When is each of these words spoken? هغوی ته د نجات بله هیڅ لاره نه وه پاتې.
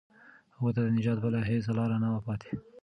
هغوی 0.55 0.71
ته 0.75 0.81
د 0.83 0.87
نجات 0.97 1.17
بله 1.23 1.39
هیڅ 1.49 1.65
لاره 1.77 1.97
نه 2.03 2.09
وه 2.13 2.21
پاتې. 2.27 2.51